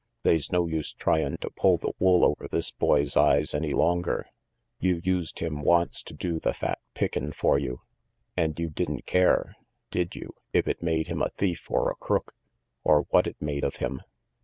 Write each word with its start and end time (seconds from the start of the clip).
They's 0.23 0.51
no 0.51 0.65
use 0.65 0.93
tryin 0.93 1.33
5 1.33 1.39
to 1.41 1.49
pull 1.51 1.77
the 1.77 1.93
wool 1.99 2.25
over 2.25 2.47
this 2.47 2.71
boy's 2.71 3.15
eyes 3.15 3.53
any 3.53 3.71
longer. 3.71 4.25
You 4.79 4.99
used 5.03 5.37
him 5.37 5.61
once 5.61 6.01
to 6.01 6.15
do 6.15 6.39
the 6.39 6.55
fat 6.55 6.79
pickin' 6.95 7.33
for 7.33 7.59
you, 7.59 7.81
an' 8.35 8.55
you 8.57 8.71
did'n 8.71 9.01
care, 9.05 9.55
did 9.91 10.15
you, 10.15 10.33
if 10.53 10.67
it 10.67 10.81
made 10.81 11.05
him 11.05 11.21
a 11.21 11.29
thief 11.29 11.69
or 11.69 11.91
a 11.91 11.95
crook, 11.95 12.33
or 12.83 13.01
what 13.11 13.27
it 13.27 13.39
made 13.39 13.63
of 13.63 13.75
him? 13.75 14.01